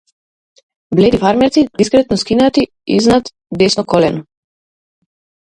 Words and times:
Бледи 0.95 1.17
фармерици, 1.23 1.65
дискретно 1.81 2.17
скинати 2.21 2.65
изнад 2.87 3.29
десно 3.51 3.85
колено. 3.85 4.23